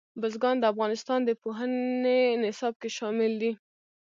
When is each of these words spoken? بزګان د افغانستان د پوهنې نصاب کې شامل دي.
بزګان 0.21 0.55
د 0.59 0.63
افغانستان 0.73 1.19
د 1.25 1.29
پوهنې 1.41 2.21
نصاب 2.43 2.73
کې 2.81 2.89
شامل 2.97 3.31
دي. 3.41 3.51